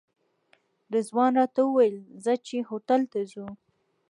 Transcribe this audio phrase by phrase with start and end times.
[0.93, 3.47] رضوان راته وویل ځه چې هوټل ته ځو.